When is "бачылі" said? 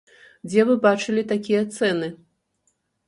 0.85-1.23